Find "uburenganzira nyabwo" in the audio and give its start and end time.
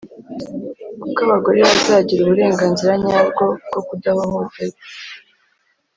2.23-3.43